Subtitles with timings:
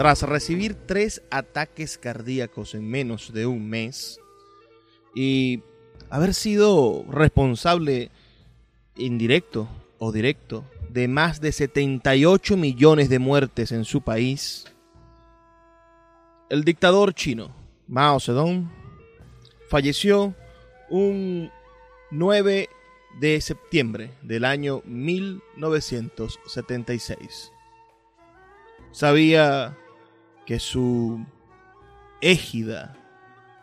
[0.00, 4.18] Tras recibir tres ataques cardíacos en menos de un mes
[5.14, 5.62] y
[6.08, 8.10] haber sido responsable
[8.96, 14.72] indirecto o directo de más de 78 millones de muertes en su país,
[16.48, 17.54] el dictador chino
[17.86, 18.70] Mao Zedong
[19.68, 20.34] falleció
[20.88, 21.50] un
[22.10, 22.70] 9
[23.20, 27.52] de septiembre del año 1976.
[28.92, 29.76] Sabía
[30.50, 31.24] que su
[32.20, 32.96] égida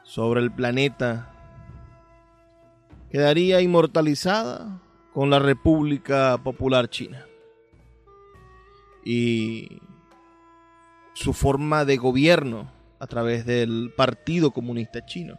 [0.03, 1.33] sobre el planeta
[3.11, 4.79] quedaría inmortalizada
[5.13, 7.25] con la República Popular China.
[9.03, 9.81] Y
[11.13, 15.37] su forma de gobierno a través del Partido Comunista Chino.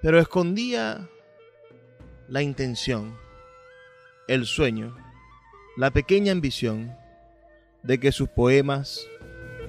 [0.00, 1.06] Pero escondía
[2.28, 3.14] la intención,
[4.26, 4.96] el sueño,
[5.76, 7.01] la pequeña ambición
[7.82, 9.06] de que sus poemas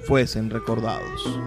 [0.06, 1.40] fuesen recordados.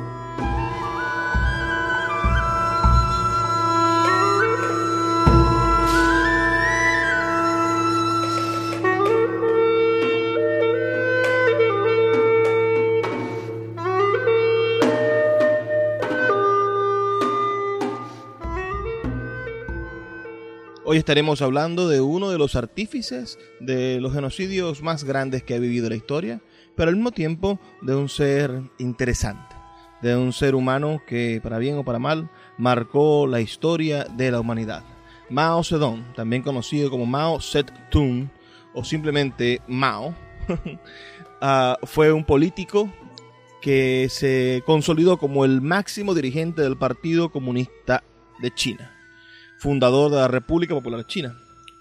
[20.89, 25.59] Hoy estaremos hablando de uno de los artífices de los genocidios más grandes que ha
[25.59, 26.41] vivido la historia,
[26.77, 29.57] pero al mismo tiempo de un ser interesante,
[30.03, 34.41] de un ser humano que, para bien o para mal, marcó la historia de la
[34.41, 34.85] humanidad.
[35.31, 38.31] Mao Zedong, también conocido como Mao Zedong
[38.75, 40.15] o simplemente Mao,
[41.41, 42.93] ah, fue un político
[43.61, 48.05] que se consolidó como el máximo dirigente del Partido Comunista
[48.41, 48.93] de China,
[49.59, 51.37] fundador de la República Popular China.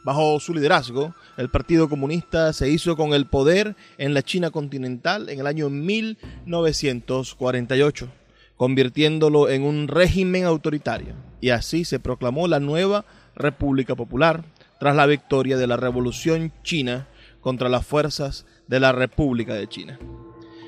[0.05, 5.29] Bajo su liderazgo, el Partido Comunista se hizo con el poder en la China continental
[5.29, 8.07] en el año 1948,
[8.55, 11.15] convirtiéndolo en un régimen autoritario.
[11.41, 13.03] Y así se proclamó la nueva
[13.35, 14.45] República Popular
[14.79, 17.07] tras la victoria de la Revolución China
[17.41, 19.97] contra las fuerzas de la República de China.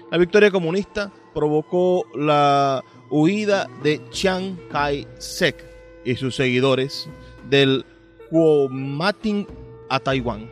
[0.09, 5.63] La victoria comunista provocó la huida de Chiang Kai-shek
[6.05, 7.07] y sus seguidores
[7.51, 7.85] del
[8.29, 9.47] Kuomintang
[9.89, 10.49] a Taiwán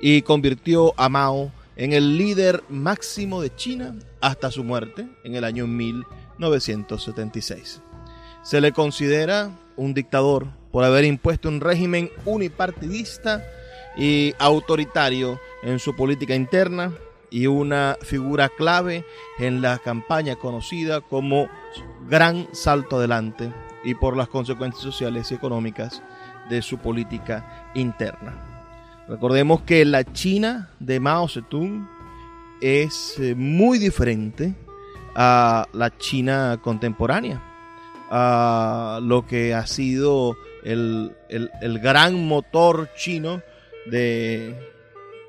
[0.00, 5.44] y convirtió a Mao en el líder máximo de China hasta su muerte en el
[5.44, 7.80] año 1976.
[8.42, 13.44] Se le considera un dictador por haber impuesto un régimen unipartidista
[13.96, 16.92] y autoritario en su política interna
[17.30, 19.04] y una figura clave
[19.38, 21.48] en la campaña conocida como
[22.08, 23.52] Gran Salto Adelante
[23.84, 26.02] y por las consecuencias sociales y económicas
[26.48, 28.48] de su política interna.
[29.08, 31.88] Recordemos que la China de Mao Zedong
[32.60, 34.54] es eh, muy diferente
[35.14, 37.42] a la China contemporánea,
[38.10, 41.14] a lo que ha sido el,
[41.82, 43.42] gran motor chino
[43.86, 44.54] de,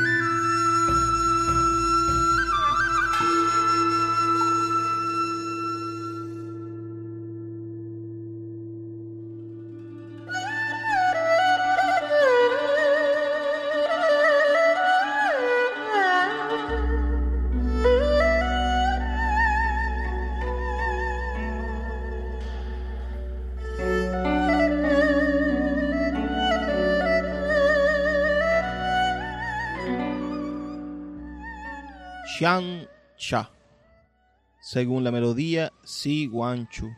[34.60, 36.30] Según la melodía Si
[36.69, 36.92] Chu.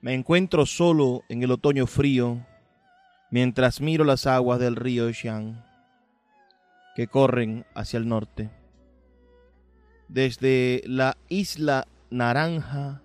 [0.00, 2.46] Me encuentro solo en el otoño frío
[3.30, 5.64] mientras miro las aguas del río Xiang
[6.94, 8.50] que corren hacia el norte.
[10.08, 13.02] Desde la isla naranja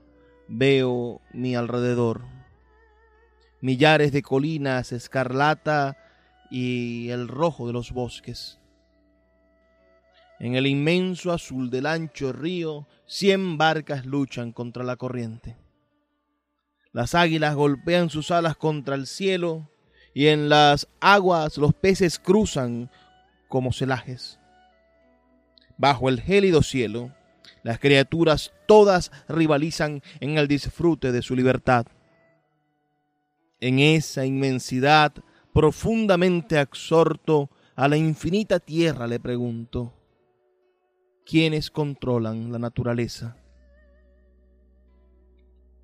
[0.47, 2.21] veo mi alrededor,
[3.61, 5.97] millares de colinas escarlata
[6.51, 8.58] y el rojo de los bosques.
[10.39, 15.57] En el inmenso azul del ancho río, cien barcas luchan contra la corriente.
[16.93, 19.69] Las águilas golpean sus alas contra el cielo
[20.13, 22.89] y en las aguas los peces cruzan
[23.47, 24.39] como celajes.
[25.77, 27.13] Bajo el gélido cielo,
[27.63, 31.85] las criaturas todas rivalizan en el disfrute de su libertad.
[33.59, 35.13] En esa inmensidad,
[35.53, 39.93] profundamente absorto a la infinita tierra, le pregunto,
[41.29, 43.37] quienes controlan la naturaleza.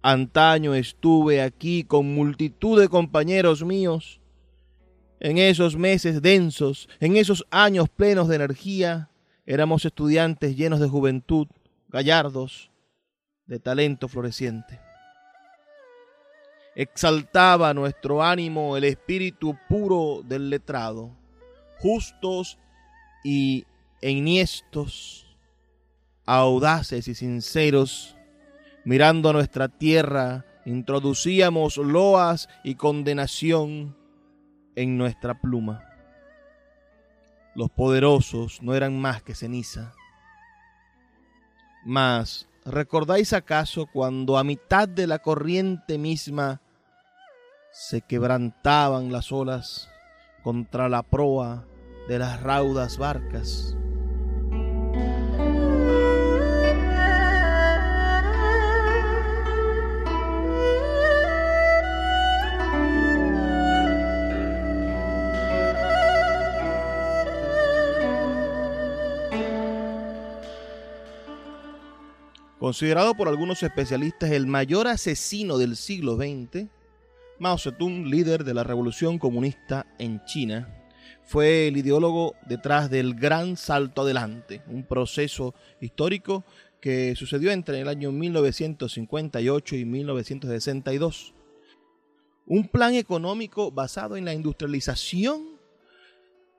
[0.01, 4.19] Antaño estuve aquí con multitud de compañeros míos.
[5.19, 9.11] En esos meses densos, en esos años plenos de energía,
[9.45, 11.47] éramos estudiantes llenos de juventud,
[11.89, 12.71] gallardos,
[13.45, 14.79] de talento floreciente.
[16.73, 21.11] Exaltaba nuestro ánimo el espíritu puro del letrado,
[21.77, 22.57] justos
[23.23, 23.65] y
[24.01, 25.24] enhiestos
[26.25, 28.17] audaces y sinceros,
[28.83, 33.95] mirando nuestra tierra, introducíamos loas y condenación
[34.75, 35.83] en nuestra pluma.
[37.53, 39.93] Los poderosos no eran más que ceniza.
[41.85, 46.61] Mas, ¿recordáis acaso cuando a mitad de la corriente misma
[47.71, 49.89] se quebrantaban las olas
[50.43, 51.65] contra la proa
[52.07, 53.77] de las raudas barcas?
[72.65, 76.65] Considerado por algunos especialistas el mayor asesino del siglo XX,
[77.37, 80.83] Mao Zedong, líder de la revolución comunista en China,
[81.21, 86.43] fue el ideólogo detrás del Gran Salto Adelante, un proceso histórico
[86.81, 91.35] que sucedió entre el año 1958 y 1962.
[92.47, 95.59] Un plan económico basado en la industrialización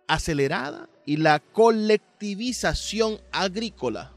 [0.07, 4.16] acelerada y la colectivización agrícola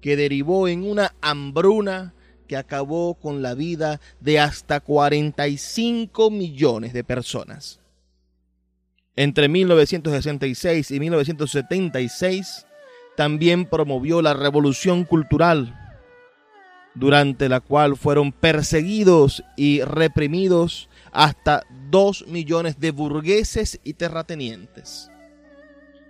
[0.00, 2.14] que derivó en una hambruna
[2.48, 7.80] que acabó con la vida de hasta 45 millones de personas.
[9.14, 12.66] Entre 1966 y 1976
[13.16, 15.76] también promovió la revolución cultural,
[16.94, 25.10] durante la cual fueron perseguidos y reprimidos hasta 2 millones de burgueses y terratenientes.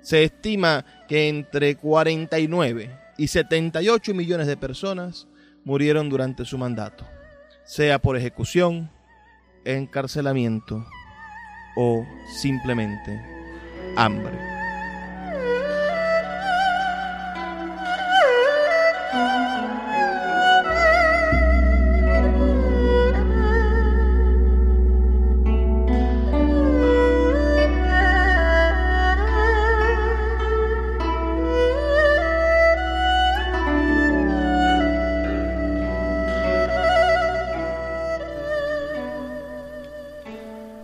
[0.03, 5.27] Se estima que entre 49 y 78 millones de personas
[5.65, 7.07] murieron durante su mandato,
[7.65, 8.91] sea por ejecución,
[9.65, 10.87] encarcelamiento
[11.77, 12.07] o
[12.41, 13.21] simplemente
[13.97, 14.58] hambre.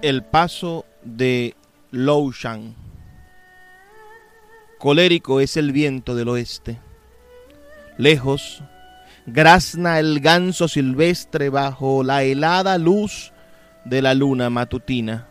[0.04, 1.54] El paso de
[1.90, 2.74] Loushan.
[4.78, 6.78] Colérico es el viento del oeste.
[7.96, 8.62] Lejos,
[9.24, 13.32] grazna el ganso silvestre bajo la helada luz
[13.86, 15.26] de la luna matutina.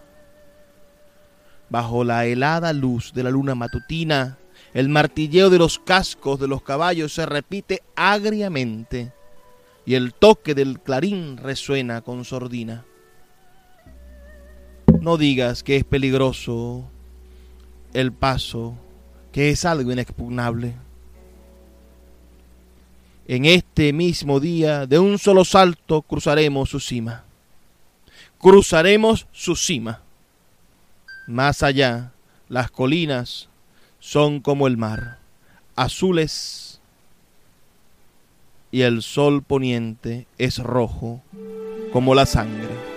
[1.69, 4.39] Bajo la helada luz de la luna matutina,
[4.73, 9.13] el martilleo de los cascos de los caballos se repite agriamente
[9.85, 12.85] y el toque del clarín resuena con sordina.
[15.03, 16.89] No digas que es peligroso
[17.91, 18.73] el paso,
[19.33, 20.75] que es algo inexpugnable.
[23.27, 27.25] En este mismo día, de un solo salto, cruzaremos su cima.
[28.37, 29.99] Cruzaremos su cima.
[31.27, 32.13] Más allá,
[32.47, 33.49] las colinas
[33.99, 35.19] son como el mar,
[35.75, 36.79] azules,
[38.71, 41.21] y el sol poniente es rojo
[41.91, 42.92] como la sangre.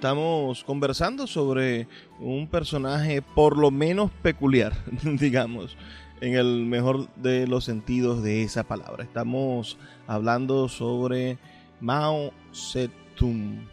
[0.00, 1.86] Estamos conversando sobre
[2.20, 5.76] un personaje por lo menos peculiar, digamos,
[6.22, 9.04] en el mejor de los sentidos de esa palabra.
[9.04, 9.76] Estamos
[10.06, 11.36] hablando sobre
[11.80, 13.68] Mao Zedong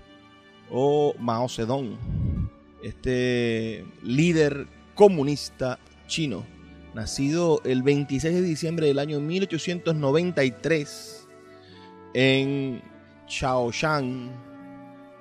[0.69, 1.97] o Mao Zedong,
[2.83, 6.43] este líder comunista chino,
[6.93, 11.29] nacido el 26 de diciembre del año 1893
[12.13, 12.81] en
[13.27, 14.46] Chaoshan,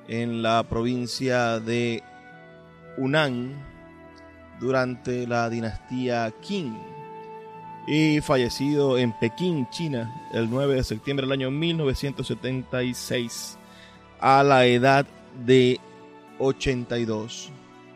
[0.08, 2.02] en la provincia de
[2.96, 3.54] Hunan
[4.60, 6.96] durante la dinastía Qing
[7.86, 13.56] y fallecido en Pekín, China, el 9 de septiembre del año 1976
[14.18, 15.06] a la edad
[15.44, 15.78] de
[16.38, 17.50] 82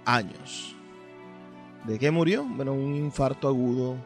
[0.04, 0.76] años.
[1.84, 2.44] ¿De qué murió?
[2.44, 3.96] Bueno, un infarto agudo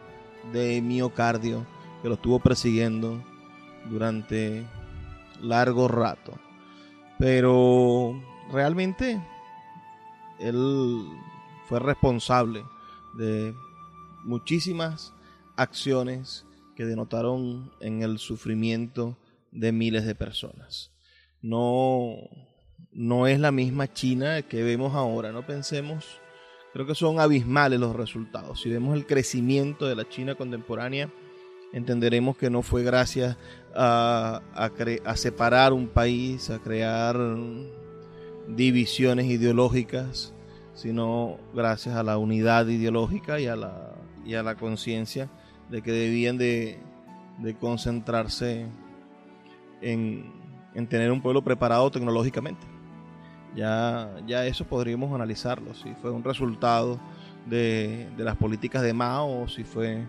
[0.53, 1.67] de miocardio
[2.03, 3.23] que lo estuvo persiguiendo
[3.91, 4.65] durante
[5.43, 6.33] largo rato.
[7.19, 9.21] Pero realmente
[10.39, 11.07] él
[11.67, 12.65] fue responsable
[13.15, 13.55] de
[14.25, 15.15] muchísimas
[15.57, 19.17] acciones que denotaron en el sufrimiento
[19.53, 20.91] de miles de personas.
[21.41, 22.17] No,
[22.93, 26.21] no es la misma China que vemos ahora, no pensemos,
[26.73, 28.61] creo que son abismales los resultados.
[28.61, 31.11] Si vemos el crecimiento de la China contemporánea,
[31.73, 33.37] entenderemos que no fue gracias
[33.75, 34.41] a,
[35.05, 37.19] a, separar un país, a crear
[38.49, 40.33] divisiones ideológicas,
[40.75, 45.29] sino gracias a la unidad ideológica y a la, y a la conciencia
[45.71, 46.79] de que debían de,
[47.39, 48.67] de concentrarse
[49.81, 50.33] en,
[50.75, 52.67] en, tener un pueblo preparado tecnológicamente.
[53.57, 56.99] Ya, ya eso podríamos analizarlo, si fue un resultado
[57.47, 60.05] de, de las políticas de Mao o si fue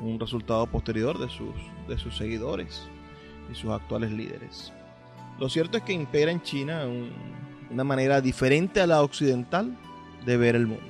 [0.00, 1.54] un resultado posterior de sus,
[1.88, 2.88] de sus seguidores
[3.50, 4.72] y sus actuales líderes.
[5.38, 6.84] Lo cierto es que impera en China
[7.70, 9.76] una manera diferente a la occidental
[10.24, 10.84] de ver el mundo.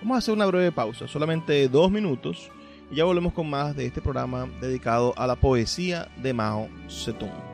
[0.00, 2.50] Vamos a hacer una breve pausa, solamente dos minutos,
[2.90, 7.48] y ya volvemos con más de este programa dedicado a la poesía de Mao Zedong.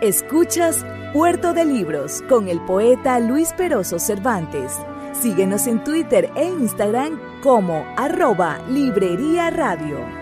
[0.00, 4.78] Escuchas Puerto de Libros con el poeta Luis Peroso Cervantes.
[5.12, 10.21] Síguenos en Twitter e Instagram como arroba Librería Radio.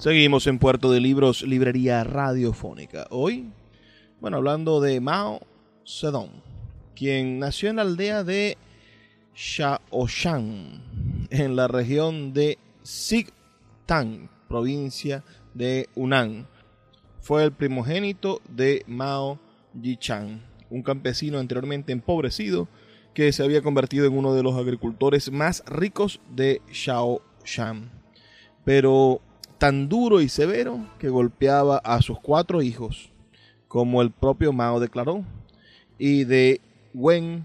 [0.00, 3.06] Seguimos en Puerto de Libros, librería radiofónica.
[3.10, 3.52] Hoy,
[4.18, 5.40] bueno, hablando de Mao
[5.86, 6.42] Zedong,
[6.96, 8.56] quien nació en la aldea de
[9.34, 16.48] Shaoshan, en la región de Xitang, provincia de Hunan.
[17.20, 19.38] Fue el primogénito de Mao
[19.78, 20.40] Yichang,
[20.70, 22.68] un campesino anteriormente empobrecido
[23.12, 27.90] que se había convertido en uno de los agricultores más ricos de Shaoshan.
[28.64, 29.20] Pero
[29.60, 33.10] tan duro y severo que golpeaba a sus cuatro hijos,
[33.68, 35.22] como el propio Mao declaró,
[35.98, 36.62] y de
[36.94, 37.44] Wen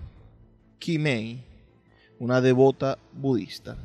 [0.80, 1.44] Qimei,
[2.18, 3.76] una devota budista.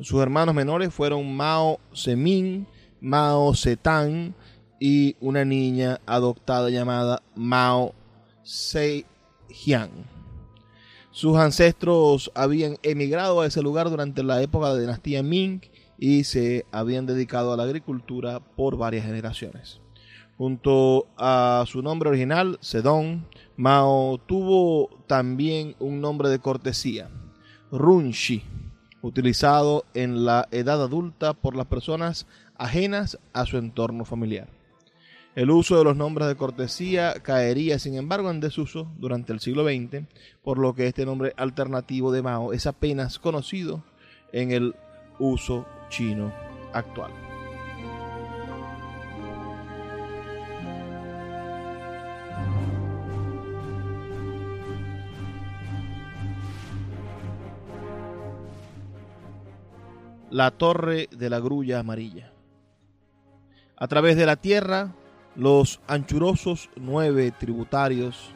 [0.00, 2.66] Sus hermanos menores fueron Mao Zemin,
[3.02, 4.32] Mao Zedong
[4.80, 7.94] y una niña adoptada llamada Mao
[8.46, 9.90] Zedong.
[11.10, 15.60] Sus ancestros habían emigrado a ese lugar durante la época de la dinastía Ming
[15.98, 19.80] y se habían dedicado a la agricultura por varias generaciones.
[20.36, 23.26] Junto a su nombre original, Sedón,
[23.56, 27.10] Mao tuvo también un nombre de cortesía,
[27.72, 28.44] Runshi,
[29.02, 32.26] utilizado en la edad adulta por las personas
[32.56, 34.48] ajenas a su entorno familiar.
[35.34, 39.64] El uso de los nombres de cortesía caería, sin embargo, en desuso durante el siglo
[39.64, 40.06] XX,
[40.42, 43.82] por lo que este nombre alternativo de Mao es apenas conocido
[44.32, 44.74] en el
[45.18, 46.32] uso chino
[46.72, 47.10] actual.
[60.30, 62.32] La torre de la grulla amarilla.
[63.76, 64.94] A través de la tierra,
[65.34, 68.34] los anchurosos nueve tributarios,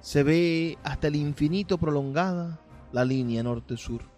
[0.00, 2.60] se ve hasta el infinito prolongada
[2.92, 4.09] la línea norte-sur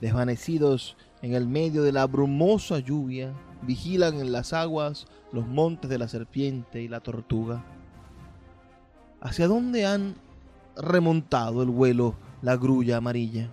[0.00, 5.98] desvanecidos en el medio de la brumosa lluvia, vigilan en las aguas los montes de
[5.98, 7.64] la serpiente y la tortuga.
[9.20, 10.14] ¿Hacia dónde han
[10.76, 13.50] remontado el vuelo la grulla amarilla?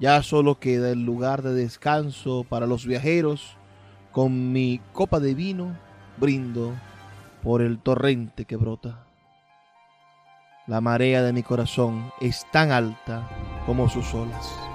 [0.00, 3.56] Ya solo queda el lugar de descanso para los viajeros.
[4.12, 5.76] Con mi copa de vino
[6.18, 6.72] brindo
[7.42, 9.04] por el torrente que brota.
[10.66, 13.28] La marea de mi corazón es tan alta
[13.66, 14.67] como sus olas.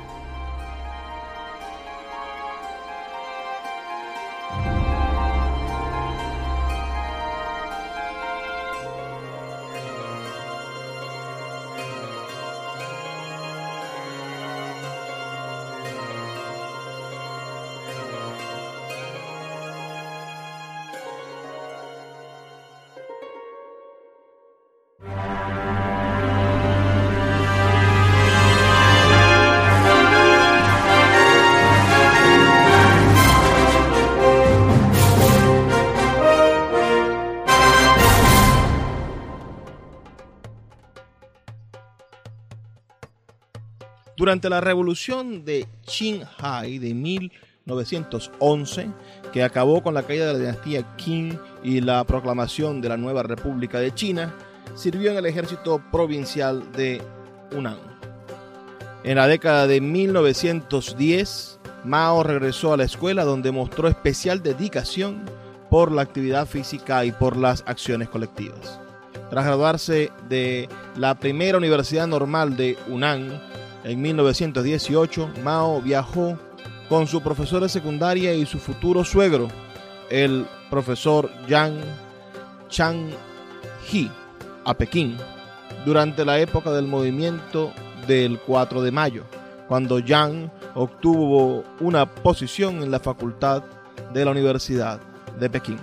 [44.33, 48.87] Durante la revolución de Qinghai de 1911,
[49.31, 53.21] que acabó con la caída de la dinastía Qing y la proclamación de la nueva
[53.21, 54.33] República de China,
[54.73, 56.99] sirvió en el ejército provincial de
[57.55, 57.77] Hunan.
[59.03, 65.25] En la década de 1910, Mao regresó a la escuela donde mostró especial dedicación
[65.69, 68.79] por la actividad física y por las acciones colectivas.
[69.29, 70.67] Tras graduarse de
[70.97, 73.39] la primera universidad normal de Hunan,
[73.83, 76.37] en 1918, Mao viajó
[76.89, 79.47] con su profesor de secundaria y su futuro suegro,
[80.09, 81.81] el profesor Yang
[82.69, 84.11] Chang-hee,
[84.65, 85.17] a Pekín
[85.85, 87.73] durante la época del movimiento
[88.07, 89.23] del 4 de mayo,
[89.67, 93.63] cuando Yang obtuvo una posición en la facultad
[94.13, 94.99] de la Universidad
[95.39, 95.79] de Pekín.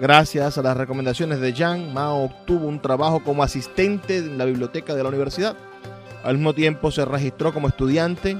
[0.00, 4.94] Gracias a las recomendaciones de Yang, Mao obtuvo un trabajo como asistente en la biblioteca
[4.94, 5.56] de la universidad
[6.24, 8.38] al mismo tiempo se registró como estudiante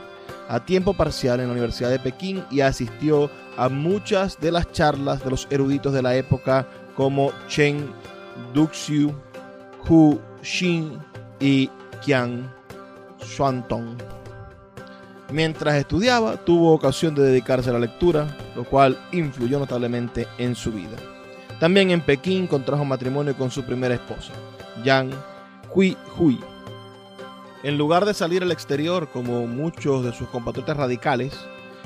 [0.49, 5.25] a tiempo parcial en la Universidad de Pekín y asistió a muchas de las charlas
[5.25, 7.91] de los eruditos de la época como Chen
[8.53, 9.13] Duxiu,
[9.89, 10.99] Hu Xin
[11.41, 11.71] y
[12.05, 12.53] Qian
[13.21, 13.97] Xuantong.
[15.31, 20.73] Mientras estudiaba, tuvo ocasión de dedicarse a la lectura, lo cual influyó notablemente en su
[20.73, 20.97] vida.
[21.59, 24.33] También en Pekín contrajo matrimonio con su primera esposa,
[24.85, 25.13] Yang
[25.75, 26.39] Hui Hui,
[27.63, 31.39] en lugar de salir al exterior como muchos de sus compatriotas radicales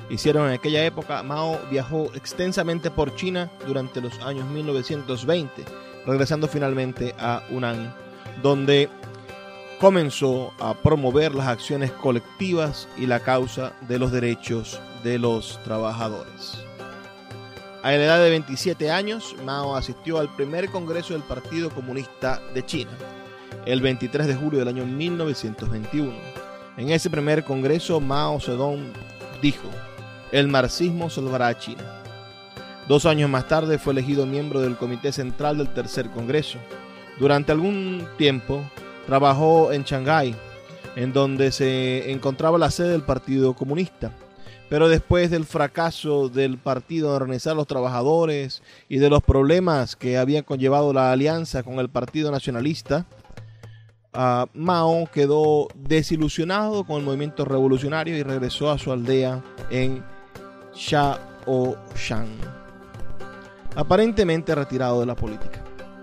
[0.09, 5.65] hicieron en aquella época, Mao viajó extensamente por China durante los años 1920,
[6.07, 7.95] regresando finalmente a Hunan,
[8.43, 8.89] donde
[9.81, 16.59] comenzó a promover las acciones colectivas y la causa de los derechos de los trabajadores.
[17.83, 22.65] A la edad de 27 años, Mao asistió al primer Congreso del Partido Comunista de
[22.65, 22.91] China,
[23.67, 26.13] el 23 de julio del año 1921.
[26.77, 28.93] En ese primer Congreso, Mao Zedong
[29.43, 29.69] dijo,
[30.31, 31.83] el marxismo salvará a China.
[32.89, 36.59] Dos años más tarde fue elegido miembro del Comité Central del Tercer Congreso.
[37.19, 38.63] Durante algún tiempo
[39.07, 40.37] trabajó en Shanghái,
[40.95, 44.13] en donde se encontraba la sede del Partido Comunista.
[44.69, 49.97] Pero después del fracaso del partido de organizar a los trabajadores y de los problemas
[49.97, 53.07] que había conllevado la alianza con el Partido Nacionalista,
[54.17, 60.03] uh, Mao quedó desilusionado con el movimiento revolucionario y regresó a su aldea en
[60.75, 62.27] Shaoxan
[63.77, 65.63] aparentemente retirado de la política.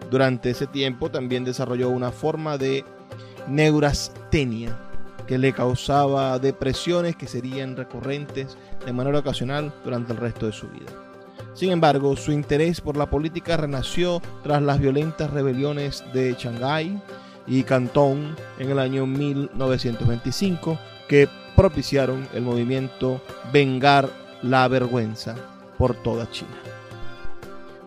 [0.09, 2.85] Durante ese tiempo también desarrolló una forma de
[3.47, 4.77] neurastenia
[5.27, 10.67] que le causaba depresiones que serían recurrentes de manera ocasional durante el resto de su
[10.69, 10.91] vida.
[11.55, 17.01] Sin embargo, su interés por la política renació tras las violentas rebeliones de Shanghái
[17.47, 24.09] y Cantón en el año 1925 que propiciaron el movimiento Vengar
[24.41, 25.35] la Vergüenza
[25.77, 26.51] por toda China.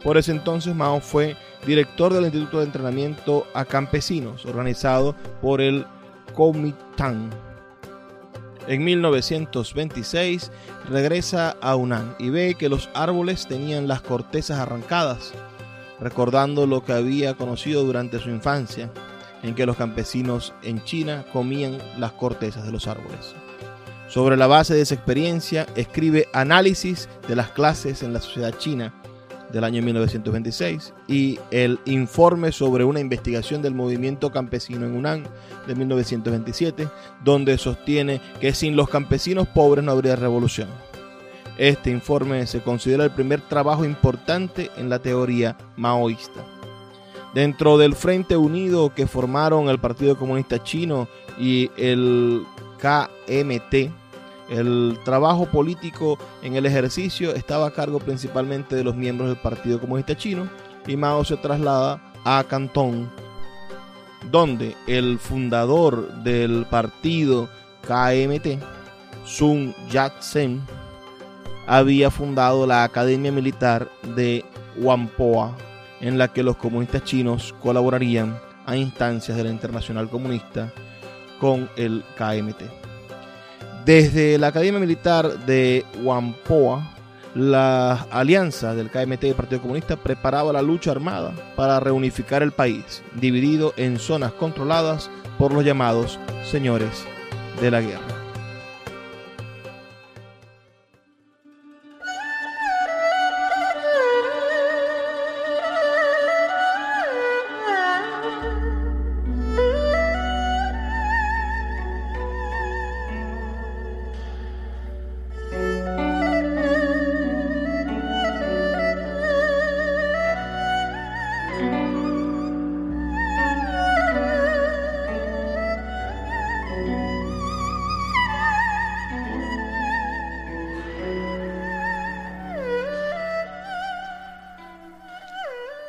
[0.03, 5.85] Por ese entonces Mao fue director del Instituto de Entrenamiento a Campesinos, organizado por el
[6.35, 7.31] Kuomintang.
[8.69, 10.51] En 1926
[10.91, 15.33] regresa a Hunan y ve que los árboles tenían las cortezas arrancadas,
[16.01, 18.91] recordando lo que había conocido durante su infancia,
[19.47, 23.35] en que los campesinos en China comían las cortezas de los árboles.
[24.09, 28.93] Sobre la base de esa experiencia, escribe análisis de las clases en la sociedad china
[29.53, 35.25] del año 1926 y el informe sobre una investigación del movimiento campesino en UNAM
[35.67, 36.89] de 1927,
[37.25, 40.69] donde sostiene que sin los campesinos pobres no habría revolución.
[41.59, 46.56] Este informe se considera el primer trabajo importante en la teoría maoísta.
[47.37, 51.07] Dentro del Frente Unido que formaron el Partido Comunista Chino
[51.39, 52.47] y el
[52.79, 53.93] KMT,
[54.49, 59.79] el trabajo político en el ejercicio estaba a cargo principalmente de los miembros del Partido
[59.79, 60.49] Comunista Chino
[60.87, 63.11] y Mao se traslada a Cantón,
[64.31, 67.51] donde el fundador del partido
[67.83, 68.63] KMT,
[69.27, 70.63] Sun Yat-sen,
[71.67, 74.43] había fundado la Academia Militar de
[74.79, 75.55] Whampoa,
[76.01, 80.73] en la que los comunistas chinos colaborarían a instancias de la Internacional Comunista
[81.41, 82.63] con el KMT.
[83.85, 86.93] Desde la Academia Militar de Whampoa,
[87.35, 92.53] la alianza del KMT y el Partido Comunista preparaba la lucha armada para reunificar el
[92.53, 96.19] país, dividido en zonas controladas por los llamados
[96.51, 97.05] señores
[97.61, 98.16] de la guerra.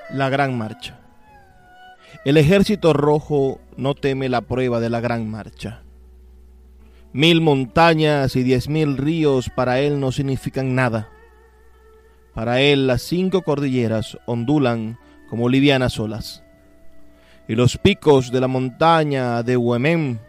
[0.09, 0.99] La Gran Marcha.
[2.23, 5.83] El ejército rojo no teme la prueba de la Gran Marcha.
[7.13, 11.09] Mil montañas y diez mil ríos para él no significan nada.
[12.33, 16.43] Para él las cinco cordilleras ondulan como livianas olas.
[17.47, 20.19] Y los picos de la montaña de Huemén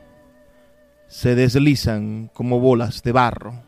[1.09, 3.63] se deslizan como bolas de barro.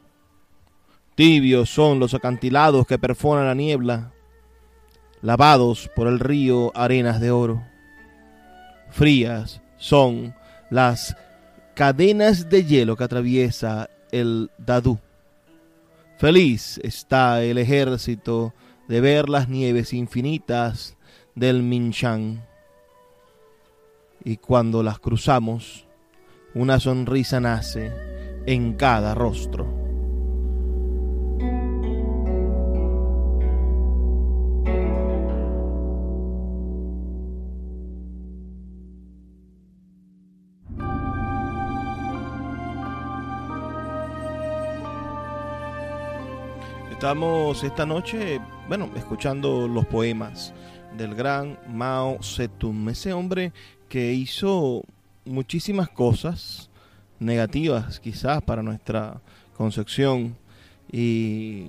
[1.14, 4.12] Tibios son los acantilados que perforan la niebla
[5.22, 7.62] lavados por el río arenas de oro.
[8.90, 10.35] Frías son
[10.70, 11.16] las
[11.74, 14.98] cadenas de hielo que atraviesa el Dadú.
[16.18, 18.52] Feliz está el ejército
[18.88, 20.96] de ver las nieves infinitas
[21.35, 22.44] del Minshan.
[24.22, 25.87] Y cuando las cruzamos,
[26.54, 27.90] una sonrisa nace
[28.46, 29.79] en cada rostro.
[47.00, 50.52] Estamos esta noche, bueno, escuchando los poemas
[50.98, 53.54] del gran Mao Zedong, ese hombre
[53.88, 54.82] que hizo
[55.24, 56.68] muchísimas cosas
[57.18, 59.22] negativas quizás para nuestra
[59.56, 60.36] concepción
[60.92, 61.68] y,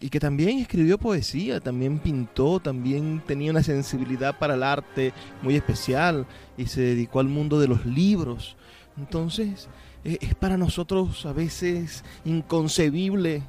[0.00, 5.54] y que también escribió poesía, también pintó, también tenía una sensibilidad para el arte muy
[5.54, 6.26] especial
[6.58, 8.56] y se dedicó al mundo de los libros.
[8.96, 9.68] Entonces
[10.04, 13.44] e, es para nosotros a veces inconcebible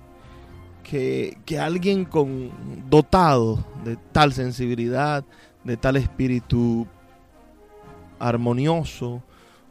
[0.90, 2.52] que, alguien con
[2.90, 5.24] dotado de tal sensibilidad,
[5.64, 6.88] de tal espíritu
[8.20, 9.22] armonioso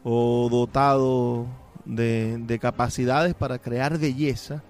[0.03, 1.47] o dotado
[1.85, 4.61] de, capacidades para crear belleza,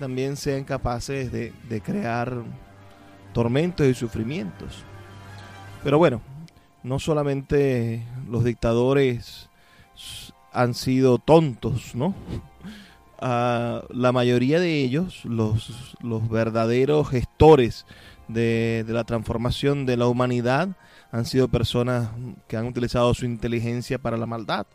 [0.00, 2.42] también sean capaces de, de crear
[3.32, 4.84] tormentos y sufrimientos.
[5.84, 6.20] Pero bueno,
[6.82, 9.48] no solamente los dictadores
[10.52, 12.14] han sido tontos, ¿no?
[13.20, 17.86] La mayoría de ellos, los, los verdaderos gestores
[18.28, 20.76] de, de, la transformación de la humanidad,
[21.10, 22.10] han sido personas
[22.48, 24.66] que han utilizado su inteligencia para la maldad.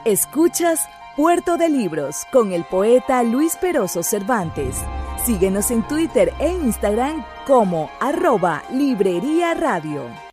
[0.06, 4.76] Escuchas Puerto de Libros con el poeta Luis Peroso Cervantes.
[5.26, 10.33] Síguenos en Twitter e Instagram como arroba Librería Radio.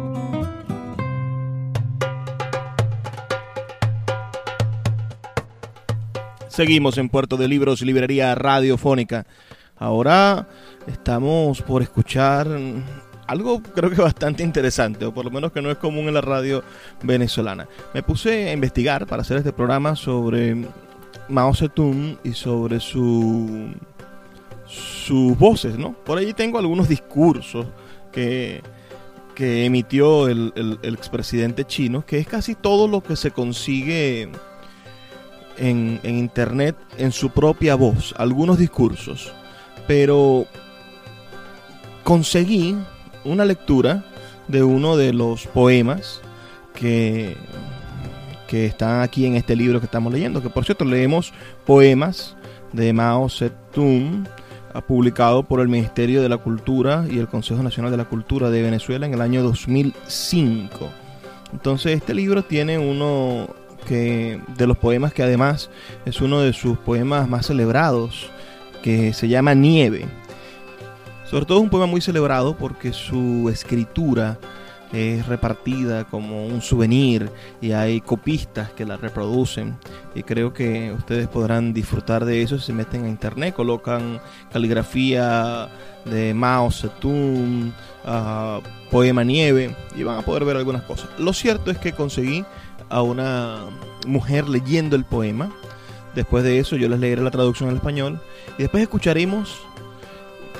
[6.51, 9.25] Seguimos en Puerto de Libros, Librería Radiofónica.
[9.77, 10.49] Ahora
[10.85, 12.45] estamos por escuchar
[13.25, 16.19] algo creo que bastante interesante, o por lo menos que no es común en la
[16.19, 16.61] radio
[17.03, 17.69] venezolana.
[17.93, 20.65] Me puse a investigar para hacer este programa sobre
[21.29, 23.73] Mao Zedong y sobre su,
[24.65, 25.93] sus voces, ¿no?
[25.93, 27.65] Por ahí tengo algunos discursos
[28.11, 28.61] que,
[29.35, 34.29] que emitió el, el, el expresidente chino, que es casi todo lo que se consigue
[35.61, 39.31] en, internet en su propia voz, algunos discursos,
[39.87, 40.45] pero
[42.03, 42.75] conseguí
[43.23, 44.03] una lectura
[44.47, 46.21] de uno de los poemas
[46.73, 47.37] que,
[48.47, 51.31] que están aquí en este libro que estamos leyendo, que por cierto leemos
[51.65, 52.35] poemas
[52.73, 54.27] de Mao Zedong,
[54.87, 58.61] publicado por el Ministerio de la Cultura y el Consejo Nacional de la Cultura de
[58.61, 60.89] Venezuela en el año 2005.
[61.51, 63.49] Entonces este libro tiene uno
[63.87, 65.69] que de los poemas que además
[66.05, 68.29] es uno de sus poemas más celebrados,
[68.81, 70.05] que se llama Nieve.
[71.29, 74.37] Sobre todo es un poema muy celebrado porque su escritura
[74.91, 77.29] es repartida como un souvenir
[77.61, 79.77] y hay copistas que la reproducen
[80.13, 84.19] y creo que ustedes podrán disfrutar de eso si se meten a internet, colocan
[84.51, 85.69] caligrafía
[86.05, 87.71] de Mao Zedong,
[88.05, 91.09] uh, poema nieve y van a poder ver algunas cosas.
[91.17, 92.43] Lo cierto es que conseguí
[92.91, 93.65] a una
[94.05, 95.51] mujer leyendo el poema.
[96.15, 98.19] Después de eso yo les leeré la traducción al español
[98.57, 99.61] y después escucharemos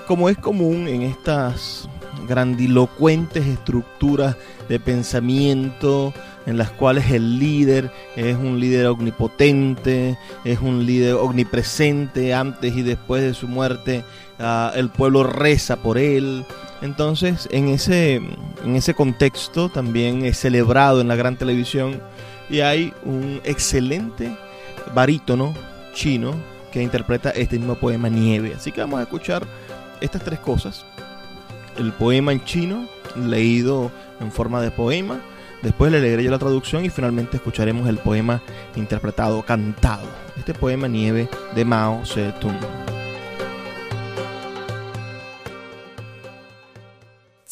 [0.07, 1.87] como es común en estas
[2.27, 4.35] grandilocuentes estructuras
[4.69, 6.13] de pensamiento
[6.45, 12.81] en las cuales el líder es un líder omnipotente, es un líder omnipresente antes y
[12.81, 14.03] después de su muerte,
[14.39, 16.45] uh, el pueblo reza por él.
[16.81, 22.01] Entonces, en ese, en ese contexto también es celebrado en la gran televisión
[22.49, 24.35] y hay un excelente
[24.93, 25.53] barítono
[25.93, 26.33] chino
[26.71, 28.53] que interpreta este mismo poema Nieve.
[28.55, 29.45] Así que vamos a escuchar
[30.01, 30.85] estas tres cosas
[31.77, 35.19] el poema en chino, leído en forma de poema.
[35.61, 38.41] Después le leeré yo la traducción y finalmente escucharemos el poema
[38.75, 40.07] interpretado, cantado.
[40.37, 43.00] Este poema Nieve de Mao Zedong.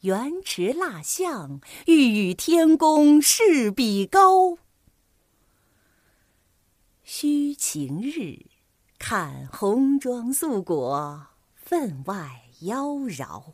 [0.00, 4.56] 原驰蜡象，欲与天公试比高。
[7.04, 8.46] 须晴日，
[8.98, 13.52] 看红装素裹，分外妖娆。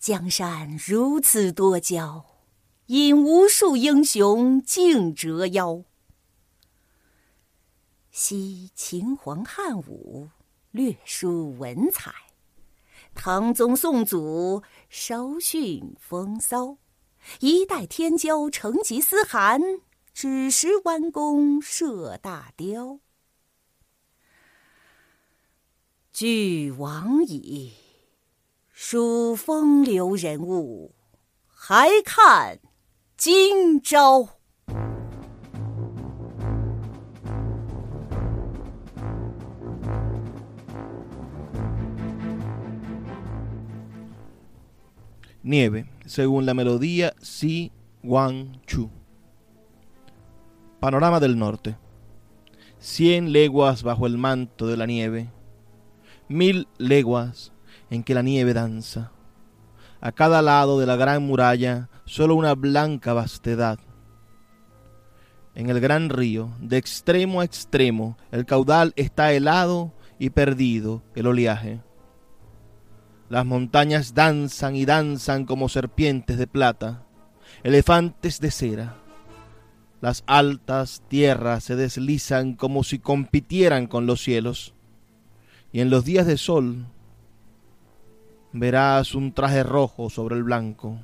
[0.00, 2.24] 江山如此多娇，
[2.86, 5.84] 引无数英雄竞折腰。
[8.10, 10.30] 惜秦皇汉武，
[10.72, 12.10] 略输文采；
[13.14, 16.76] 唐宗宋祖，稍逊风骚。
[17.40, 19.60] 一代天骄成吉思汗，
[20.12, 23.00] 只识弯弓射大雕。
[26.12, 27.72] 俱往矣。
[28.70, 30.94] 数风流人物，
[31.46, 32.58] 还看
[33.16, 34.40] 今朝。
[45.46, 47.70] Nieve, según la melodía Si
[48.02, 48.88] Wan Chu.
[50.80, 51.76] Panorama del norte.
[52.78, 55.28] Cien leguas bajo el manto de la nieve.
[56.28, 57.52] Mil leguas
[57.90, 59.12] en que la nieve danza.
[60.00, 63.78] A cada lado de la gran muralla solo una blanca vastedad.
[65.54, 71.26] En el gran río, de extremo a extremo, el caudal está helado y perdido el
[71.26, 71.82] oleaje.
[73.34, 77.02] Las montañas danzan y danzan como serpientes de plata,
[77.64, 78.94] elefantes de cera.
[80.00, 84.72] Las altas tierras se deslizan como si compitieran con los cielos.
[85.72, 86.86] Y en los días de sol,
[88.52, 91.00] verás un traje rojo sobre el blanco,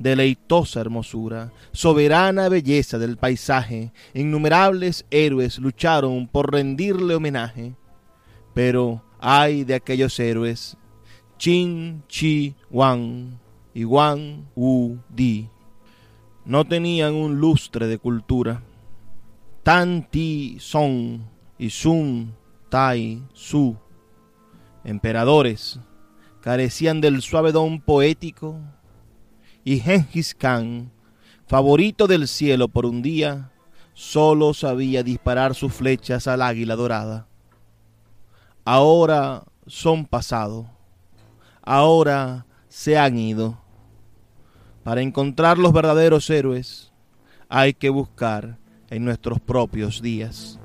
[0.00, 7.76] deleitosa hermosura, soberana belleza del paisaje, innumerables héroes lucharon por rendirle homenaje,
[8.52, 10.76] pero ay de aquellos héroes,
[11.38, 13.38] Chin Chi Wang
[13.72, 15.48] y Wang Wu Di,
[16.44, 18.62] no tenían un lustre de cultura,
[19.62, 21.20] Tan Ti Song
[21.58, 22.34] y Sun
[22.68, 23.76] Tai Su,
[24.82, 25.78] emperadores,
[26.40, 28.58] carecían del suave don poético,
[29.64, 30.90] y Genghis Khan,
[31.46, 33.52] favorito del cielo por un día,
[33.94, 37.28] solo sabía disparar sus flechas al águila dorada.
[38.64, 40.77] Ahora son pasado,
[41.68, 43.58] ahora se han ido.
[44.82, 46.92] Para encontrar los verdaderos héroes
[47.50, 48.56] hay que buscar
[48.88, 50.58] en nuestros propios días.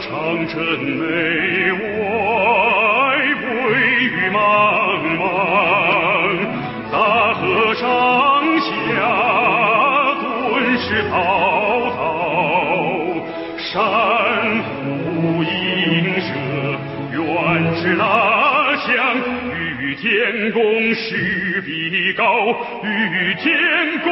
[0.00, 0.10] 长
[0.48, 0.58] 城
[0.98, 1.02] 内
[1.72, 1.80] 外，
[3.40, 3.46] 归
[4.04, 4.36] 于茫
[5.18, 5.20] 茫。
[6.90, 6.96] 大
[7.34, 7.40] 河
[7.74, 7.82] 上
[8.60, 8.66] 下，
[10.20, 10.20] 顿
[10.78, 11.12] 时滔
[11.90, 11.96] 滔。
[13.58, 13.70] 山
[14.62, 15.48] 呼应
[16.20, 16.28] 舍，
[17.12, 17.20] 远
[17.76, 18.00] 至那
[18.76, 18.90] 乡。
[19.78, 20.60] 与天公
[20.94, 22.24] 试比高，
[22.82, 23.44] 与天
[24.02, 24.10] 公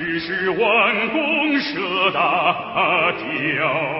[0.00, 3.99] 只是弯弓射大雕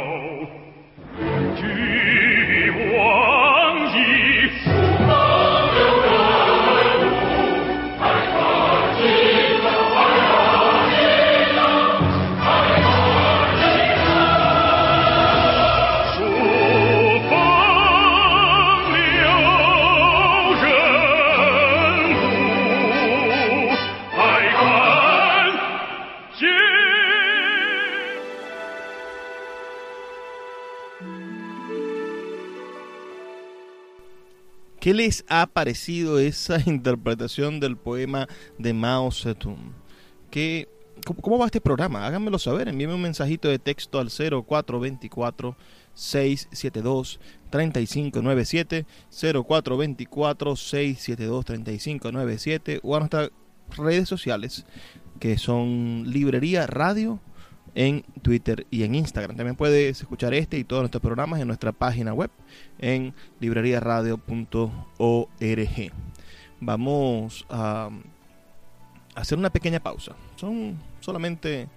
[34.91, 38.26] ¿Qué les ha parecido esa interpretación del poema
[38.59, 39.72] de Mao Zedong?
[40.32, 40.68] ¿Qué,
[41.22, 42.05] cómo, va este programa?
[42.05, 45.57] Háganmelo saber, envíenme un mensajito de texto al 0424
[45.95, 47.20] 672
[47.51, 53.30] 3597 0424 672 3597 o a nuestras
[53.76, 54.66] redes sociales
[55.20, 57.20] que son Librería Radio
[57.75, 59.37] en Twitter y en Instagram.
[59.37, 62.31] También puedes escuchar este y todos nuestros programas en nuestra página web
[62.79, 65.93] en libreriaradio.org.
[66.61, 67.91] Vamos a
[69.14, 70.14] hacer una pequeña pausa.
[70.37, 71.68] Son solamente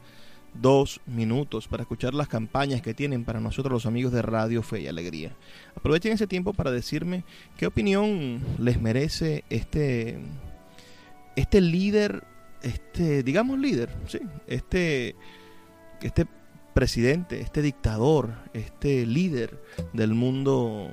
[0.54, 4.82] dos minutos para escuchar las campañas que tienen para nosotros los amigos de Radio Fe
[4.82, 5.32] y Alegría.
[5.76, 7.24] Aprovechen ese tiempo para decirme
[7.58, 10.20] qué opinión les merece este,
[11.36, 12.24] este líder,
[12.62, 15.16] este, digamos líder, sí, este
[16.08, 16.28] este
[16.74, 19.62] presidente, este dictador, este líder
[19.94, 20.90] del mundo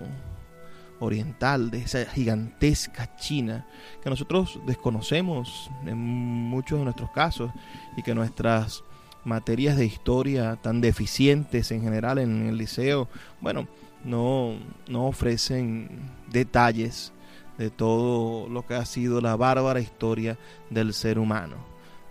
[1.01, 3.67] oriental, de esa gigantesca China,
[4.03, 7.51] que nosotros desconocemos en muchos de nuestros casos
[7.97, 8.85] y que nuestras
[9.25, 13.09] materias de historia tan deficientes en general en el liceo,
[13.41, 13.67] bueno,
[14.05, 14.55] no,
[14.89, 15.89] no ofrecen
[16.31, 17.13] detalles
[17.59, 20.39] de todo lo que ha sido la bárbara historia
[20.71, 21.57] del ser humano.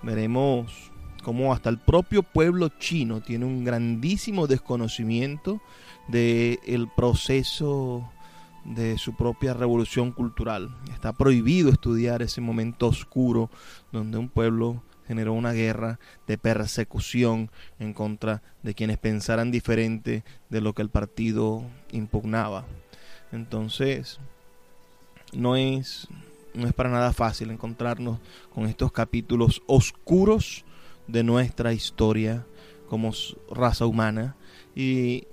[0.03, 0.88] Veremos
[1.23, 5.61] como hasta el propio pueblo chino tiene un grandísimo desconocimiento
[6.07, 8.09] del el proceso
[8.65, 10.69] de su propia revolución cultural.
[10.93, 13.49] Está prohibido estudiar ese momento oscuro
[13.91, 17.49] donde un pueblo generó una guerra de persecución
[17.79, 22.65] en contra de quienes pensaran diferente de lo que el partido impugnaba.
[23.31, 24.19] Entonces,
[25.33, 26.07] no es,
[26.53, 28.19] no es para nada fácil encontrarnos
[28.53, 30.63] con estos capítulos oscuros
[31.11, 32.45] de nuestra historia
[32.87, 33.11] como
[33.51, 34.35] raza humana
[34.75, 35.25] y,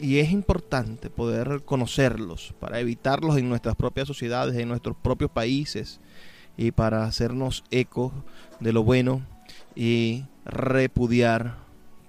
[0.00, 6.00] es importante poder conocerlos para evitarlos en nuestras propias sociedades, en nuestros propios países
[6.56, 8.12] y para hacernos eco
[8.58, 9.24] de lo bueno
[9.76, 11.58] y repudiar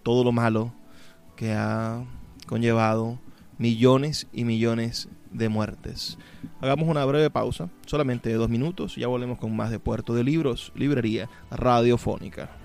[0.02, 0.74] todo lo malo
[1.36, 2.04] que ha
[2.48, 3.20] conllevado
[3.60, 6.18] millones y millones de muertes.
[6.62, 10.16] Hagamos una breve pausa, solamente de dos minutos, y ya volvemos con más de Puerto
[10.16, 12.65] de Libros, Librería Radiofónica.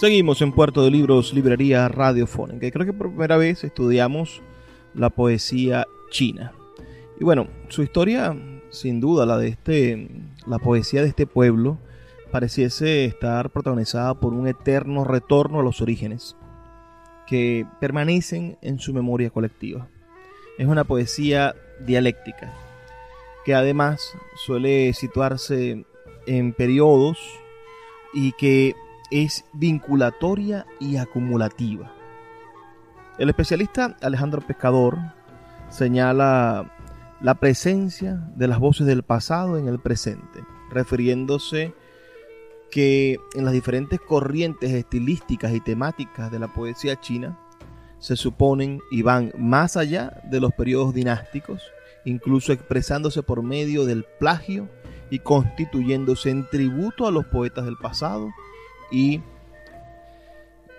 [0.00, 2.70] Seguimos en Puerto de Libros, Librería Radiofónica.
[2.70, 4.40] Creo que por primera vez estudiamos
[4.94, 6.54] la poesía china.
[7.20, 8.34] Y bueno, su historia,
[8.70, 10.08] sin duda, la de este,
[10.46, 11.76] la poesía de este pueblo,
[12.30, 16.34] pareciese estar protagonizada por un eterno retorno a los orígenes,
[17.26, 19.86] que permanecen en su memoria colectiva.
[20.56, 22.54] Es una poesía dialéctica,
[23.44, 25.84] que además suele situarse
[26.26, 27.18] en periodos
[28.14, 28.74] y que
[29.10, 31.92] es vinculatoria y acumulativa.
[33.18, 34.98] El especialista Alejandro Pescador
[35.68, 36.72] señala
[37.20, 41.74] la presencia de las voces del pasado en el presente, refiriéndose
[42.70, 47.38] que en las diferentes corrientes estilísticas y temáticas de la poesía china
[47.98, 51.62] se suponen y van más allá de los periodos dinásticos,
[52.04, 54.68] incluso expresándose por medio del plagio
[55.10, 58.30] y constituyéndose en tributo a los poetas del pasado
[58.90, 59.20] y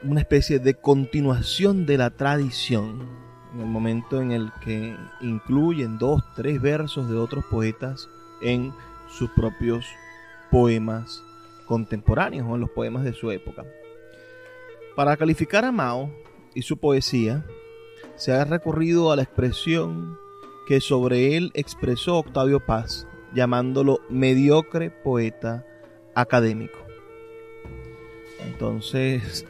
[0.03, 3.07] una especie de continuación de la tradición
[3.53, 8.09] en el momento en el que incluyen dos, tres versos de otros poetas
[8.41, 8.74] en
[9.09, 9.86] sus propios
[10.49, 11.24] poemas
[11.68, 13.66] contemporáneos o en los poemas de su época.
[14.95, 16.12] Para calificar a Mao
[16.53, 17.45] y su poesía,
[18.16, 20.18] se ha recurrido a la expresión
[20.68, 25.66] que sobre él expresó Octavio Paz, llamándolo mediocre poeta
[26.14, 26.91] académico.
[28.46, 29.46] Entonces,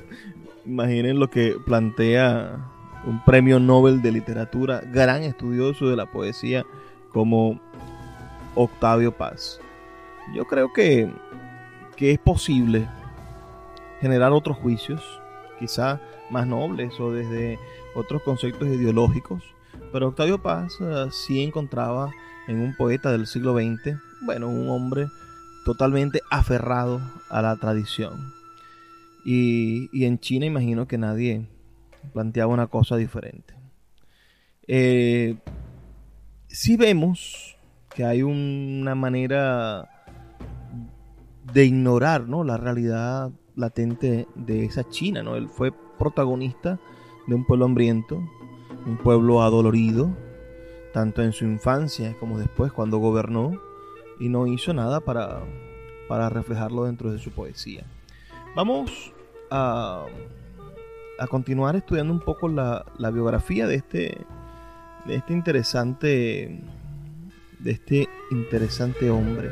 [0.66, 2.72] imaginen lo que plantea
[3.06, 6.66] un premio Nobel de literatura, gran estudioso de la poesía
[7.12, 7.60] como
[8.56, 9.60] Octavio Paz.
[10.36, 11.12] Yo creo que,
[11.96, 12.88] que es posible
[14.00, 15.02] generar otros juicios,
[15.60, 17.60] quizá más nobles o desde
[17.96, 19.44] otros conceptos ideológicos,
[19.92, 22.12] pero Octavio Paz uh, sí encontraba
[22.48, 25.08] en un poeta del siglo XX, bueno, un hombre
[25.66, 28.34] totalmente aferrado a la tradición.
[29.24, 31.48] Y, en China imagino que nadie
[32.14, 33.54] planteaba una cosa diferente.
[34.68, 35.38] Eh,
[36.48, 37.58] si vemos
[37.94, 39.90] que hay una manera
[41.54, 42.44] de ignorar ¿no?
[42.44, 45.24] la realidad latente de esa China.
[45.24, 45.36] ¿no?
[45.36, 46.80] Él fue protagonista
[47.28, 48.22] de un pueblo hambriento,
[48.86, 50.10] un pueblo adolorido,
[50.94, 53.60] tanto en su infancia como después cuando gobernó,
[54.20, 55.42] y no hizo nada para,
[56.08, 57.86] para reflejarlo dentro de su poesía.
[58.54, 59.14] Vamos
[59.50, 60.08] a,
[61.30, 64.18] continuar estudiando un poco la, biografía de este,
[65.06, 66.60] de este interesante,
[67.60, 69.52] de este interesante hombre.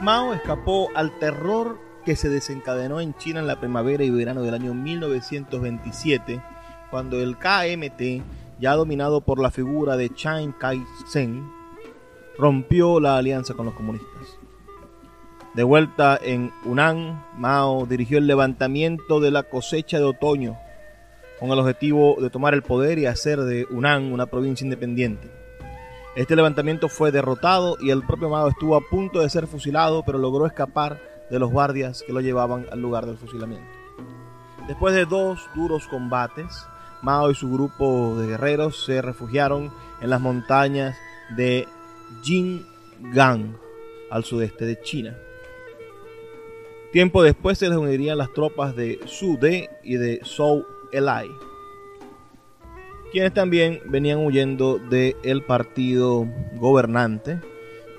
[0.00, 4.54] Mao escapó al terror que se desencadenó en China en la primavera y verano del
[4.54, 6.42] año 1927,
[6.90, 11.30] cuando el KMT ya dominado por la figura de Chiang Kai-shek,
[12.38, 14.38] rompió la alianza con los comunistas.
[15.54, 20.56] De vuelta en Hunan, Mao dirigió el levantamiento de la cosecha de otoño
[21.40, 25.28] con el objetivo de tomar el poder y hacer de Hunan una provincia independiente.
[26.14, 30.18] Este levantamiento fue derrotado y el propio Mao estuvo a punto de ser fusilado, pero
[30.18, 33.66] logró escapar de los guardias que lo llevaban al lugar del fusilamiento.
[34.68, 36.64] Después de dos duros combates,
[37.02, 40.96] Mao y su grupo de guerreros se refugiaron en las montañas
[41.36, 41.68] de
[42.22, 43.56] Jinggang,
[44.10, 45.16] al sudeste de China.
[46.92, 51.28] Tiempo después se les unirían las tropas de Su De y de Zhou Enlai,
[53.12, 56.26] quienes también venían huyendo del partido
[56.56, 57.40] gobernante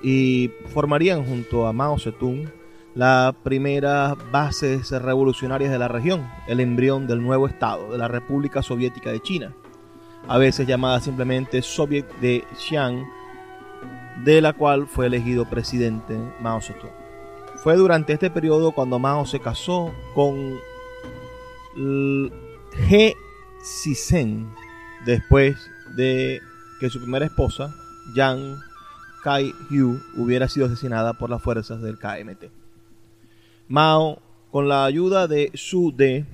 [0.02, 2.48] y formarían junto a Mao Zedong
[2.94, 8.62] la primera bases revolucionarias de la región, el embrión del nuevo Estado, de la República
[8.62, 9.52] Soviética de China,
[10.28, 13.04] a veces llamada simplemente Soviet de Xi'an,
[14.24, 16.92] de la cual fue elegido presidente Mao Zedong.
[17.56, 20.58] Fue durante este periodo cuando Mao se casó con
[21.76, 23.14] He
[23.62, 24.48] Sisen,
[25.04, 25.56] después
[25.96, 26.40] de
[26.78, 27.74] que su primera esposa,
[28.14, 28.60] Yang
[29.24, 32.63] Kai-hyu, hubiera sido asesinada por las fuerzas del KMT.
[33.68, 34.18] Mao,
[34.50, 36.26] con la ayuda de Su De,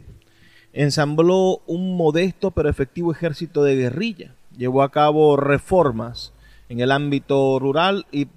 [0.73, 6.33] ensambló un modesto pero efectivo ejército de guerrilla, llevó a cabo reformas
[6.69, 8.29] en el ámbito rural y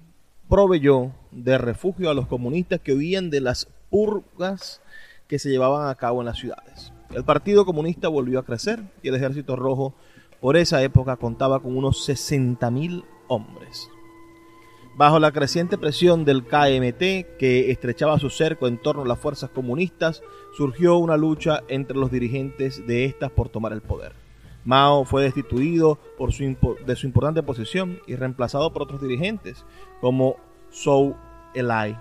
[0.48, 4.80] proveyó de refugio a los comunistas que huían de las purgas
[5.28, 6.92] que se llevaban a cabo en las ciudades.
[7.14, 9.94] El Partido Comunista volvió a crecer y el Ejército Rojo
[10.40, 13.88] por esa época contaba con unos 60.000 hombres.
[14.96, 19.50] Bajo la creciente presión del KMT, que estrechaba su cerco en torno a las fuerzas
[19.50, 20.22] comunistas,
[20.56, 24.12] surgió una lucha entre los dirigentes de estas por tomar el poder.
[24.64, 26.44] Mao fue destituido por su
[26.86, 29.64] de su importante posición y reemplazado por otros dirigentes,
[30.00, 30.36] como
[30.72, 31.16] Zhou
[31.54, 31.98] Enlai,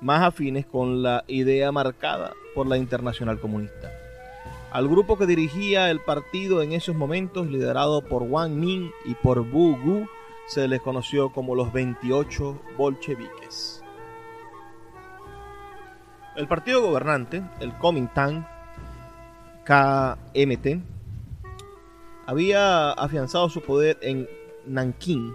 [0.00, 3.92] más afines con la idea marcada por la Internacional Comunista.
[4.72, 9.48] Al grupo que dirigía el partido en esos momentos, liderado por Wang Min y por
[9.48, 10.08] Bu Gu,
[10.46, 13.82] se les conoció como los 28 bolcheviques.
[16.36, 18.46] El partido gobernante, el Kuomintang
[19.64, 20.82] KMT,
[22.26, 24.28] había afianzado su poder en
[24.66, 25.32] Nanking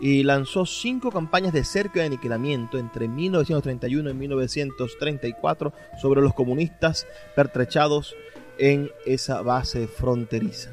[0.00, 7.06] y lanzó cinco campañas de cerco y aniquilamiento entre 1931 y 1934 sobre los comunistas
[7.34, 8.14] pertrechados
[8.58, 10.70] en esa base fronteriza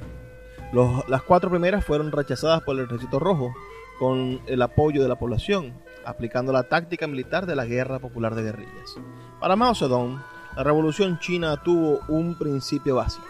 [0.74, 3.54] las cuatro primeras fueron rechazadas por el Ejército Rojo
[4.00, 8.42] con el apoyo de la población, aplicando la táctica militar de la Guerra Popular de
[8.42, 8.96] Guerrillas.
[9.40, 10.20] Para Mao Zedong,
[10.56, 13.28] la Revolución China tuvo un principio básico,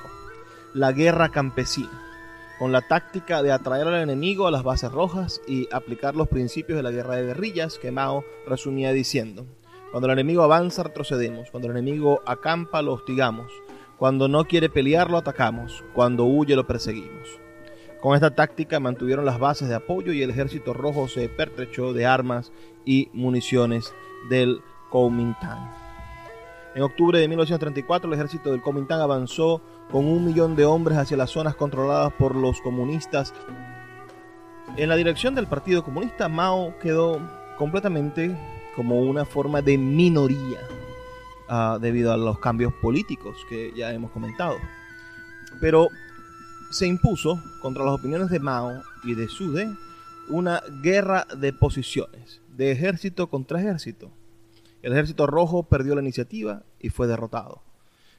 [0.73, 2.01] la guerra campesina,
[2.59, 6.77] con la táctica de atraer al enemigo a las bases rojas y aplicar los principios
[6.77, 9.45] de la guerra de guerrillas que Mao resumía diciendo,
[9.91, 13.51] cuando el enemigo avanza retrocedemos, cuando el enemigo acampa lo hostigamos,
[13.97, 17.39] cuando no quiere pelear lo atacamos, cuando huye lo perseguimos.
[18.01, 22.05] Con esta táctica mantuvieron las bases de apoyo y el ejército rojo se pertrechó de
[22.05, 22.51] armas
[22.83, 23.93] y municiones
[24.29, 25.71] del Kuomintang.
[26.75, 31.15] En octubre de 1934 el ejército del Kuomintang avanzó con un millón de hombres hacia
[31.15, 33.33] las zonas controladas por los comunistas.
[34.75, 37.21] En la dirección del Partido Comunista, Mao quedó
[37.57, 38.35] completamente
[38.75, 40.59] como una forma de minoría
[41.49, 44.57] Ah, debido a los cambios políticos que ya hemos comentado.
[45.59, 45.89] Pero
[46.71, 49.69] se impuso contra las opiniones de Mao y de Sude
[50.29, 54.09] una guerra de posiciones, de ejército contra ejército.
[54.81, 57.61] El ejército rojo perdió la iniciativa y fue derrotado,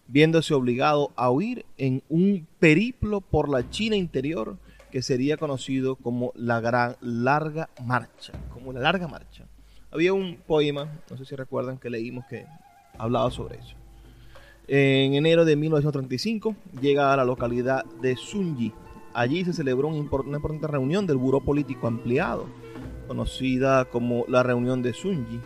[0.07, 4.59] viéndose obligado a huir en un periplo por la China interior
[4.93, 9.47] que sería conocido como la Gran Larga Marcha, como la Larga Marcha.
[9.91, 12.47] Había un poema, no sé si recuerdan, que leímos que
[12.99, 13.75] hablaba sobre eso.
[14.67, 18.73] En enero de 1935 llega a la localidad de Sunji.
[19.13, 22.47] Allí se celebró una importante reunión del Buró Político Ampliado,
[23.07, 25.41] conocida como la reunión de Sunji,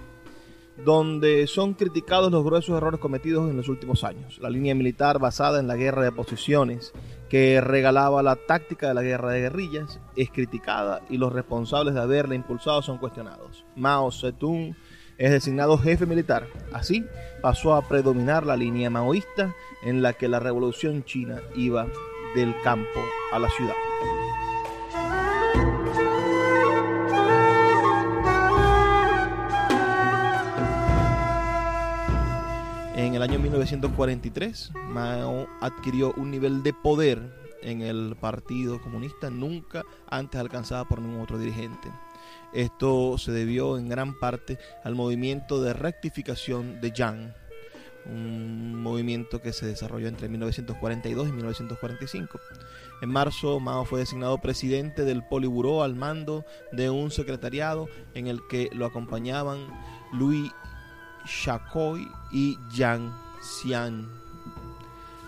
[0.84, 4.38] donde son criticados los gruesos errores cometidos en los últimos años.
[4.40, 6.92] La línea militar basada en la guerra de posiciones,
[7.28, 12.00] que regalaba la táctica de la guerra de guerrillas, es criticada y los responsables de
[12.00, 13.66] haberla impulsado son cuestionados.
[13.74, 14.76] Mao Zedong
[15.18, 16.46] es designado jefe militar.
[16.72, 17.04] Así
[17.42, 21.86] pasó a predominar la línea maoísta en la que la revolución china iba
[22.34, 23.00] del campo
[23.32, 23.74] a la ciudad.
[32.94, 37.20] En el año 1943, Mao adquirió un nivel de poder
[37.62, 41.88] en el Partido Comunista nunca antes alcanzado por ningún otro dirigente.
[42.52, 47.34] Esto se debió en gran parte al movimiento de rectificación de Yang,
[48.06, 52.40] un movimiento que se desarrolló entre 1942 y 1945.
[53.02, 58.40] En marzo, Mao fue designado presidente del Politburó al mando de un secretariado en el
[58.48, 59.58] que lo acompañaban
[60.12, 60.50] Louis
[61.26, 64.08] Chacoy y Yang Xian.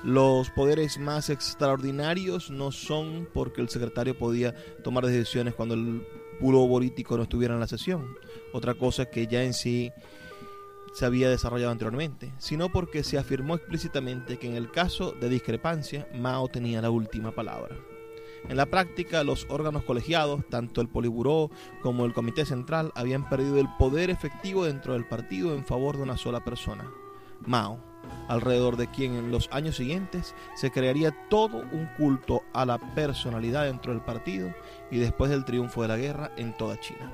[0.02, 6.02] Los poderes más extraordinarios no son porque el secretario podía tomar decisiones cuando el
[6.40, 8.16] puro político no estuviera en la sesión.
[8.52, 9.92] Otra cosa que ya en sí
[10.92, 16.08] se había desarrollado anteriormente, sino porque se afirmó explícitamente que en el caso de discrepancia
[16.14, 17.76] Mao tenía la última palabra.
[18.48, 21.50] En la práctica, los órganos colegiados, tanto el Poliburó
[21.82, 26.02] como el Comité Central, habían perdido el poder efectivo dentro del partido en favor de
[26.02, 26.90] una sola persona,
[27.46, 27.89] Mao,
[28.28, 33.64] alrededor de quien en los años siguientes se crearía todo un culto a la personalidad
[33.64, 34.54] dentro del partido
[34.90, 37.10] y después del triunfo de la guerra en toda China.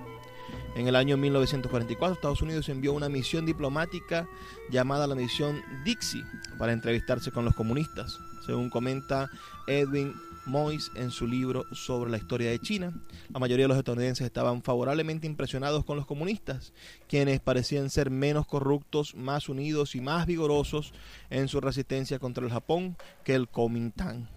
[0.74, 4.28] En el año 1944 Estados Unidos envió una misión diplomática
[4.70, 6.22] llamada la misión Dixie
[6.58, 8.20] para entrevistarse con los comunistas.
[8.44, 9.30] Según comenta
[9.66, 10.14] Edwin
[10.46, 12.92] Moyes en su libro sobre la historia de China.
[13.32, 16.72] La mayoría de los estadounidenses estaban favorablemente impresionados con los comunistas,
[17.08, 20.92] quienes parecían ser menos corruptos, más unidos y más vigorosos
[21.30, 24.28] en su resistencia contra el Japón que el Kuomintang.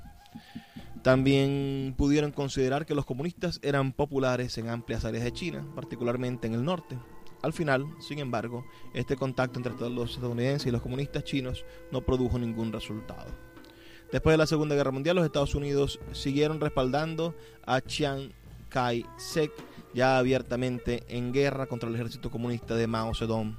[1.02, 6.56] También pudieron considerar que los comunistas eran populares en amplias áreas de China, particularmente en
[6.56, 6.98] el norte.
[7.42, 12.38] Al final, sin embargo, este contacto entre los estadounidenses y los comunistas chinos no produjo
[12.38, 13.49] ningún resultado.
[14.12, 17.36] Después de la Segunda Guerra Mundial, los Estados Unidos siguieron respaldando
[17.66, 18.32] a Chiang
[18.70, 19.52] Kai-shek,
[19.94, 23.56] ya abiertamente en guerra contra el ejército comunista de Mao Zedong,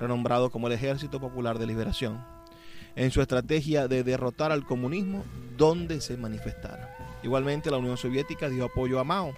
[0.00, 2.24] renombrado como el Ejército Popular de Liberación,
[2.96, 5.24] en su estrategia de derrotar al comunismo
[5.56, 6.96] donde se manifestara.
[7.22, 9.34] Igualmente, la Unión Soviética dio apoyo a Mao.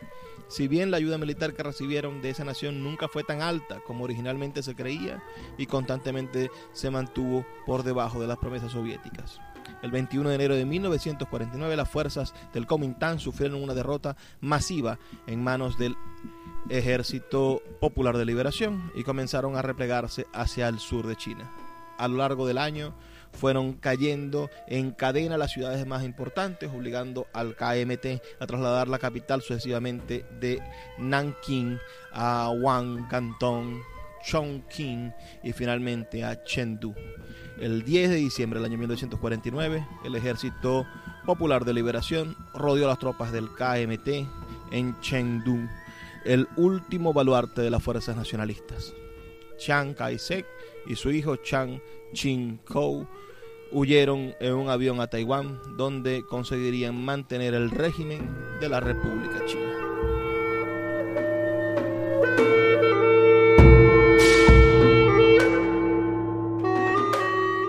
[0.49, 4.05] Si bien la ayuda militar que recibieron de esa nación nunca fue tan alta como
[4.05, 5.23] originalmente se creía
[5.59, 9.41] y constantemente se mantuvo por debajo de las promesas soviéticas.
[9.83, 15.43] El 21 de enero de 1949 las fuerzas del Kuomintang sufrieron una derrota masiva en
[15.43, 15.97] manos del
[16.69, 21.51] Ejército Popular de Liberación y comenzaron a replegarse hacia el sur de China.
[21.99, 22.95] A lo largo del año
[23.33, 29.43] fueron cayendo en cadena las ciudades más importantes, obligando al KMT a trasladar la capital
[29.43, 30.63] sucesivamente de
[30.99, 31.79] Nanking
[32.13, 33.83] a Wang, Cantón,
[34.27, 35.13] Chongqing
[35.43, 36.95] y finalmente a Chengdu.
[37.59, 40.87] El 10 de diciembre del año 1949, el Ejército
[41.25, 44.09] Popular de Liberación rodeó las tropas del KMT
[44.73, 45.69] en Chengdu,
[46.25, 48.93] el último baluarte de las fuerzas nacionalistas.
[49.57, 50.47] Chiang Kai-shek
[50.87, 51.81] y su hijo Chiang
[52.13, 53.07] Ching-kou
[53.73, 58.29] huyeron en un avión a Taiwán, donde conseguirían mantener el régimen
[58.61, 59.84] de la República China.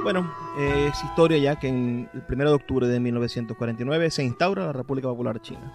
[0.05, 4.71] Bueno, es historia ya que en el 1 de octubre de 1949 se instaura la
[4.71, 5.73] República Popular China.